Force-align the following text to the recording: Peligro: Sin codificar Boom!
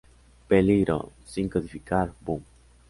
Peligro: 0.47 1.11
Sin 1.25 1.47
codificar 1.47 2.11
Boom! 2.21 2.43